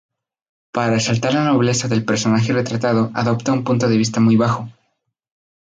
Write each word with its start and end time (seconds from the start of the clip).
Para 0.73 0.95
resaltar 0.95 1.31
la 1.35 1.45
nobleza 1.45 1.87
del 1.87 2.03
personaje 2.03 2.53
retratado, 2.53 3.11
adopta 3.13 3.53
un 3.53 3.63
punto 3.63 3.87
de 3.87 3.97
vista 3.97 4.19
muy 4.19 4.35
bajo. 4.35 4.67